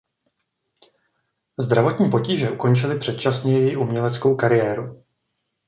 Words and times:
Zdravotní 1.59 2.09
potíže 2.09 2.51
ukončily 2.51 2.99
předčasně 2.99 3.59
její 3.59 3.75
uměleckou 3.75 4.35
kariéru. 4.35 5.03